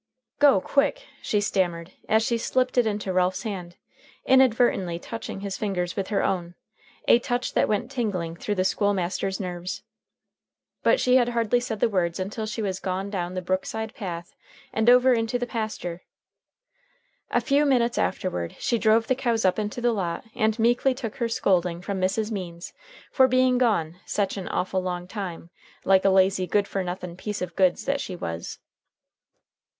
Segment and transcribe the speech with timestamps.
[0.39, 3.77] "Go quick!" she stammered as she slipped it Into Ralph's hand,
[4.25, 6.55] inadvertently touching his fingers with her own
[7.07, 9.83] a touch that went tingling through the school master's nerves.
[10.81, 14.33] But she had hardly said the words until she was gone down the brookside path
[14.73, 16.01] and over into the pasture.
[17.29, 21.17] A few minutes afterward she drove the cows up into the lot and meekly took
[21.17, 22.31] her scolding from Mrs.
[22.31, 22.73] Means
[23.11, 25.51] for being gone sech an awful long time,
[25.85, 28.57] like a lazy, good fer nothin piece of goods that she was.